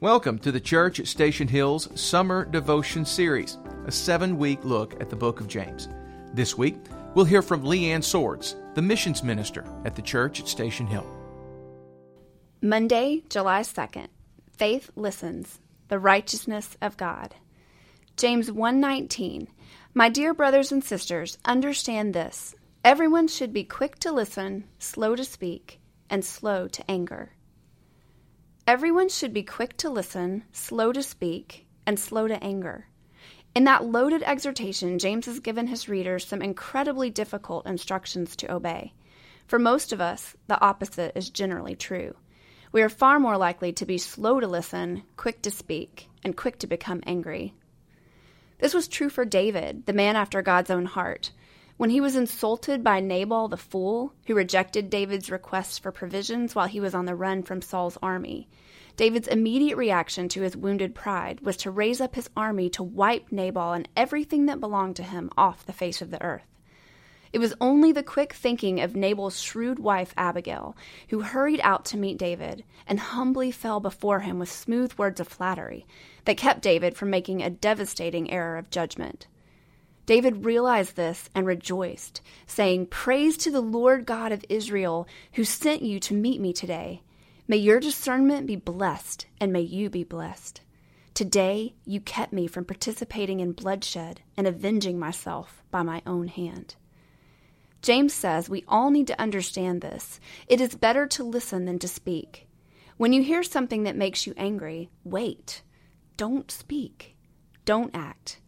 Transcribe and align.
Welcome 0.00 0.38
to 0.38 0.50
the 0.50 0.60
Church 0.60 0.98
at 0.98 1.06
Station 1.06 1.46
Hill's 1.46 2.00
Summer 2.00 2.46
Devotion 2.46 3.04
Series, 3.04 3.58
a 3.84 3.92
seven 3.92 4.38
week 4.38 4.64
look 4.64 4.98
at 4.98 5.10
the 5.10 5.16
book 5.16 5.40
of 5.40 5.46
James. 5.46 5.90
This 6.32 6.56
week, 6.56 6.78
we'll 7.14 7.26
hear 7.26 7.42
from 7.42 7.64
Leanne 7.64 8.02
Swords, 8.02 8.56
the 8.72 8.80
missions 8.80 9.22
minister 9.22 9.62
at 9.84 9.94
the 9.94 10.00
church 10.00 10.40
at 10.40 10.48
Station 10.48 10.86
Hill. 10.86 11.06
Monday, 12.62 13.24
July 13.28 13.60
2nd. 13.60 14.06
Faith 14.50 14.90
listens, 14.96 15.60
the 15.88 15.98
righteousness 15.98 16.78
of 16.80 16.96
God. 16.96 17.34
James 18.16 18.50
1:19. 18.50 19.48
My 19.92 20.08
dear 20.08 20.32
brothers 20.32 20.72
and 20.72 20.82
sisters, 20.82 21.36
understand 21.44 22.14
this. 22.14 22.54
Everyone 22.82 23.28
should 23.28 23.52
be 23.52 23.64
quick 23.64 23.98
to 23.98 24.12
listen, 24.12 24.64
slow 24.78 25.14
to 25.14 25.26
speak, 25.26 25.78
and 26.08 26.24
slow 26.24 26.68
to 26.68 26.90
anger. 26.90 27.32
Everyone 28.70 29.08
should 29.08 29.34
be 29.34 29.42
quick 29.42 29.76
to 29.78 29.90
listen, 29.90 30.44
slow 30.52 30.92
to 30.92 31.02
speak, 31.02 31.66
and 31.86 31.98
slow 31.98 32.28
to 32.28 32.40
anger. 32.40 32.86
In 33.52 33.64
that 33.64 33.84
loaded 33.84 34.22
exhortation, 34.22 35.00
James 35.00 35.26
has 35.26 35.40
given 35.40 35.66
his 35.66 35.88
readers 35.88 36.24
some 36.24 36.40
incredibly 36.40 37.10
difficult 37.10 37.66
instructions 37.66 38.36
to 38.36 38.54
obey. 38.54 38.94
For 39.48 39.58
most 39.58 39.92
of 39.92 40.00
us, 40.00 40.36
the 40.46 40.60
opposite 40.60 41.16
is 41.16 41.30
generally 41.30 41.74
true. 41.74 42.14
We 42.70 42.82
are 42.82 42.88
far 42.88 43.18
more 43.18 43.36
likely 43.36 43.72
to 43.72 43.84
be 43.84 43.98
slow 43.98 44.38
to 44.38 44.46
listen, 44.46 45.02
quick 45.16 45.42
to 45.42 45.50
speak, 45.50 46.06
and 46.22 46.36
quick 46.36 46.60
to 46.60 46.68
become 46.68 47.02
angry. 47.04 47.54
This 48.60 48.72
was 48.72 48.86
true 48.86 49.08
for 49.08 49.24
David, 49.24 49.86
the 49.86 49.92
man 49.92 50.14
after 50.14 50.42
God's 50.42 50.70
own 50.70 50.84
heart. 50.84 51.32
When 51.80 51.88
he 51.88 52.02
was 52.02 52.14
insulted 52.14 52.84
by 52.84 53.00
Nabal 53.00 53.48
the 53.48 53.56
fool, 53.56 54.12
who 54.26 54.34
rejected 54.34 54.90
David's 54.90 55.30
requests 55.30 55.78
for 55.78 55.90
provisions 55.90 56.54
while 56.54 56.66
he 56.66 56.78
was 56.78 56.94
on 56.94 57.06
the 57.06 57.14
run 57.14 57.42
from 57.42 57.62
Saul's 57.62 57.96
army, 58.02 58.50
David's 58.96 59.28
immediate 59.28 59.78
reaction 59.78 60.28
to 60.28 60.42
his 60.42 60.58
wounded 60.58 60.94
pride 60.94 61.40
was 61.40 61.56
to 61.56 61.70
raise 61.70 61.98
up 61.98 62.16
his 62.16 62.28
army 62.36 62.68
to 62.68 62.82
wipe 62.82 63.32
Nabal 63.32 63.72
and 63.72 63.88
everything 63.96 64.44
that 64.44 64.60
belonged 64.60 64.96
to 64.96 65.02
him 65.02 65.30
off 65.38 65.64
the 65.64 65.72
face 65.72 66.02
of 66.02 66.10
the 66.10 66.22
earth. 66.22 66.44
It 67.32 67.38
was 67.38 67.54
only 67.62 67.92
the 67.92 68.02
quick 68.02 68.34
thinking 68.34 68.78
of 68.82 68.94
Nabal's 68.94 69.40
shrewd 69.40 69.78
wife 69.78 70.12
Abigail, 70.18 70.76
who 71.08 71.20
hurried 71.20 71.60
out 71.62 71.86
to 71.86 71.96
meet 71.96 72.18
David 72.18 72.62
and 72.86 73.00
humbly 73.00 73.50
fell 73.50 73.80
before 73.80 74.20
him 74.20 74.38
with 74.38 74.52
smooth 74.52 74.92
words 74.98 75.18
of 75.18 75.28
flattery, 75.28 75.86
that 76.26 76.36
kept 76.36 76.60
David 76.60 76.94
from 76.94 77.08
making 77.08 77.42
a 77.42 77.48
devastating 77.48 78.30
error 78.30 78.58
of 78.58 78.68
judgment. 78.68 79.28
David 80.10 80.44
realized 80.44 80.96
this 80.96 81.30
and 81.36 81.46
rejoiced, 81.46 82.20
saying, 82.44 82.86
Praise 82.86 83.36
to 83.36 83.50
the 83.52 83.60
Lord 83.60 84.06
God 84.06 84.32
of 84.32 84.44
Israel, 84.48 85.06
who 85.34 85.44
sent 85.44 85.82
you 85.82 86.00
to 86.00 86.14
meet 86.14 86.40
me 86.40 86.52
today. 86.52 87.04
May 87.46 87.58
your 87.58 87.78
discernment 87.78 88.48
be 88.48 88.56
blessed, 88.56 89.26
and 89.40 89.52
may 89.52 89.60
you 89.60 89.88
be 89.88 90.02
blessed. 90.02 90.62
Today 91.14 91.74
you 91.84 92.00
kept 92.00 92.32
me 92.32 92.48
from 92.48 92.64
participating 92.64 93.38
in 93.38 93.52
bloodshed 93.52 94.20
and 94.36 94.48
avenging 94.48 94.98
myself 94.98 95.62
by 95.70 95.84
my 95.84 96.02
own 96.04 96.26
hand. 96.26 96.74
James 97.80 98.12
says 98.12 98.50
we 98.50 98.64
all 98.66 98.90
need 98.90 99.06
to 99.06 99.20
understand 99.20 99.80
this. 99.80 100.18
It 100.48 100.60
is 100.60 100.74
better 100.74 101.06
to 101.06 101.22
listen 101.22 101.66
than 101.66 101.78
to 101.78 101.86
speak. 101.86 102.48
When 102.96 103.12
you 103.12 103.22
hear 103.22 103.44
something 103.44 103.84
that 103.84 103.94
makes 103.94 104.26
you 104.26 104.34
angry, 104.36 104.90
wait. 105.04 105.62
Don't 106.16 106.50
speak. 106.50 107.14
Don't 107.64 107.94
act. 107.94 108.40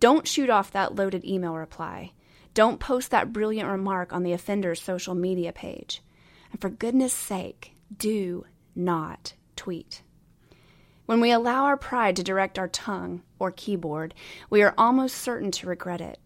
Don't 0.00 0.28
shoot 0.28 0.50
off 0.50 0.70
that 0.72 0.94
loaded 0.94 1.24
email 1.24 1.54
reply. 1.54 2.12
Don't 2.54 2.80
post 2.80 3.10
that 3.10 3.32
brilliant 3.32 3.68
remark 3.68 4.12
on 4.12 4.22
the 4.22 4.32
offender's 4.32 4.80
social 4.80 5.14
media 5.14 5.52
page. 5.52 6.02
And 6.50 6.60
for 6.60 6.70
goodness 6.70 7.12
sake, 7.12 7.72
do 7.96 8.46
not 8.74 9.34
tweet. 9.56 10.02
When 11.06 11.20
we 11.20 11.30
allow 11.30 11.64
our 11.64 11.76
pride 11.76 12.16
to 12.16 12.22
direct 12.22 12.58
our 12.58 12.68
tongue 12.68 13.22
or 13.38 13.50
keyboard, 13.50 14.14
we 14.50 14.62
are 14.62 14.74
almost 14.76 15.16
certain 15.16 15.50
to 15.52 15.66
regret 15.66 16.00
it. 16.00 16.18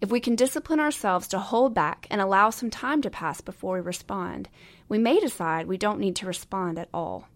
If 0.00 0.10
we 0.10 0.20
can 0.20 0.34
discipline 0.34 0.80
ourselves 0.80 1.28
to 1.28 1.38
hold 1.38 1.74
back 1.74 2.06
and 2.10 2.20
allow 2.20 2.50
some 2.50 2.70
time 2.70 3.02
to 3.02 3.10
pass 3.10 3.40
before 3.40 3.74
we 3.74 3.80
respond, 3.80 4.48
we 4.88 4.98
may 4.98 5.20
decide 5.20 5.66
we 5.66 5.76
don't 5.76 6.00
need 6.00 6.16
to 6.16 6.26
respond 6.26 6.78
at 6.78 6.88
all. 6.94 7.28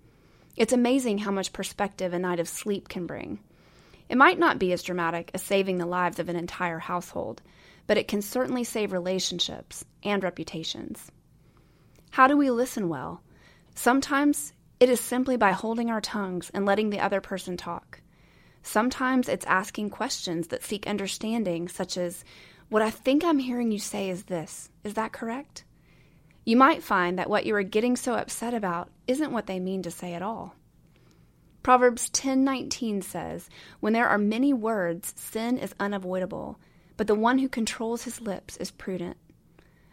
It's 0.57 0.73
amazing 0.73 1.19
how 1.19 1.31
much 1.31 1.53
perspective 1.53 2.15
a 2.15 2.19
night 2.19 2.41
of 2.41 2.49
sleep 2.49 2.89
can 2.89 3.07
bring. 3.07 3.41
It 4.09 4.17
might 4.17 4.39
not 4.39 4.59
be 4.59 4.73
as 4.73 4.83
dramatic 4.83 5.31
as 5.35 5.43
saving 5.43 5.79
the 5.79 5.87
lives 5.87 6.19
of 6.19 6.29
an 6.29 6.37
entire 6.37 6.79
household, 6.79 7.43
but 7.87 7.99
it 7.99 8.09
can 8.09 8.23
certainly 8.23 8.65
save 8.65 8.93
relationships 8.93 9.85
and 10.03 10.23
reputations. 10.23 11.11
How 12.11 12.27
do 12.27 12.37
we 12.37 12.51
listen 12.51 12.89
well? 12.89 13.23
Sometimes 13.75 14.53
it 14.79 14.89
is 14.89 15.01
simply 15.01 15.37
by 15.37 15.53
holding 15.53 15.91
our 15.91 16.01
tongues 16.01 16.51
and 16.55 16.67
letting 16.67 16.91
the 16.91 17.01
other 17.01 17.21
person 17.21 17.57
talk. 17.57 18.01
Sometimes 18.63 19.29
it's 19.29 19.47
asking 19.47 19.91
questions 19.91 20.49
that 20.49 20.63
seek 20.63 20.87
understanding, 20.87 21.69
such 21.69 21.97
as, 21.97 22.25
What 22.69 22.83
I 22.83 22.91
think 22.91 23.25
I'm 23.25 23.39
hearing 23.39 23.71
you 23.71 23.79
say 23.79 24.09
is 24.09 24.25
this. 24.25 24.71
Is 24.85 24.95
that 24.95 25.13
correct? 25.13 25.65
You 26.45 26.57
might 26.57 26.83
find 26.83 27.19
that 27.19 27.31
what 27.31 27.47
you 27.47 27.55
are 27.57 27.63
getting 27.63 27.97
so 27.97 28.15
upset 28.15 28.55
about 28.55 28.91
isn't 29.07 29.33
what 29.33 29.47
they 29.47 29.59
mean 29.59 29.83
to 29.83 29.91
say 29.91 30.15
at 30.15 30.23
all. 30.23 30.55
Proverbs 31.65 32.11
10:19 32.11 33.01
says, 33.01 33.49
"When 33.81 33.95
there 33.95 34.07
are 34.07 34.19
many 34.19 34.53
words, 34.53 35.15
sin 35.17 35.57
is 35.57 35.75
unavoidable, 35.81 36.61
but 36.99 37.07
the 37.07 37.15
one 37.15 37.39
who 37.39 37.49
controls 37.49 38.05
his 38.05 38.21
lips 38.21 38.59
is 38.59 38.71
prudent." 38.71 39.17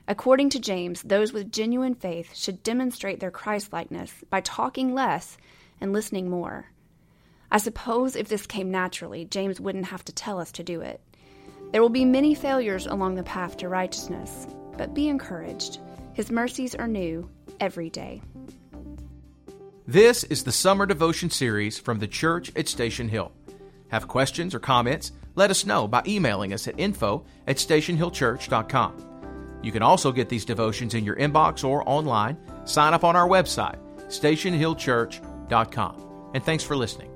According 0.05 0.49
to 0.49 0.59
James, 0.59 1.01
those 1.01 1.31
with 1.31 1.49
genuine 1.49 1.95
faith 1.95 2.35
should 2.35 2.61
demonstrate 2.61 3.21
their 3.21 3.31
Christlikeness 3.31 4.25
by 4.29 4.41
talking 4.41 4.93
less 4.93 5.37
and 5.79 5.93
listening 5.93 6.29
more. 6.29 6.71
I 7.49 7.57
suppose 7.57 8.17
if 8.17 8.27
this 8.27 8.45
came 8.45 8.69
naturally, 8.69 9.23
James 9.23 9.61
wouldn't 9.61 9.85
have 9.85 10.03
to 10.03 10.13
tell 10.13 10.39
us 10.39 10.51
to 10.51 10.63
do 10.63 10.81
it. 10.81 10.99
There 11.71 11.81
will 11.81 11.87
be 11.87 12.03
many 12.03 12.35
failures 12.35 12.85
along 12.85 13.15
the 13.15 13.23
path 13.23 13.55
to 13.57 13.69
righteousness, 13.69 14.45
but 14.77 14.93
be 14.93 15.07
encouraged. 15.07 15.79
His 16.11 16.31
mercies 16.31 16.75
are 16.75 16.87
new 16.89 17.29
every 17.61 17.89
day. 17.89 18.21
This 19.87 20.23
is 20.25 20.43
the 20.43 20.51
Summer 20.51 20.85
Devotion 20.85 21.31
Series 21.31 21.79
from 21.79 21.97
the 21.99 22.07
Church 22.07 22.51
at 22.55 22.67
Station 22.67 23.09
Hill. 23.09 23.31
Have 23.89 24.07
questions 24.07 24.53
or 24.53 24.59
comments? 24.59 25.11
Let 25.35 25.49
us 25.49 25.65
know 25.65 25.87
by 25.87 26.03
emailing 26.05 26.53
us 26.53 26.67
at 26.67 26.79
info 26.79 27.25
at 27.47 27.57
stationhillchurch.com. 27.57 29.59
You 29.63 29.71
can 29.71 29.81
also 29.81 30.11
get 30.11 30.29
these 30.29 30.45
devotions 30.45 30.93
in 30.93 31.03
your 31.03 31.15
inbox 31.15 31.67
or 31.67 31.81
online. 31.89 32.37
Sign 32.65 32.93
up 32.93 33.03
on 33.03 33.15
our 33.15 33.27
website, 33.27 33.79
stationhillchurch.com. 34.07 36.29
And 36.33 36.43
thanks 36.43 36.63
for 36.63 36.77
listening. 36.77 37.10